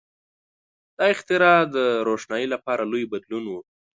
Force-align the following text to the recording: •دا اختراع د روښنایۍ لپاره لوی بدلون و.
•دا 0.97 1.05
اختراع 1.13 1.59
د 1.75 1.77
روښنایۍ 2.07 2.47
لپاره 2.53 2.83
لوی 2.91 3.05
بدلون 3.11 3.43
و. 3.47 3.53